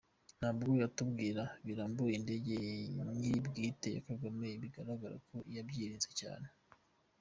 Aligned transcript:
Ntabwo 0.39 0.63
yatubwiye 0.83 1.43
birambuye 1.65 2.13
indege 2.15 2.55
nyiri 3.17 3.39
bwite 3.47 3.87
ya 3.95 4.01
Kagame 4.07 4.47
bigaragara 4.61 5.15
ko 5.27 5.35
yabyirinze 5.55 6.09
cyane… 6.19 6.47